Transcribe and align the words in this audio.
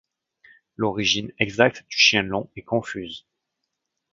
L'origine 0.77 1.31
exacte 1.37 1.85
du 1.87 1.95
chien-lion 1.95 2.49
est 2.55 2.63
confuse. 2.63 3.27